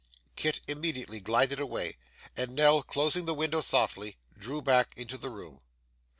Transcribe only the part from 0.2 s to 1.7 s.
Kit immediately glided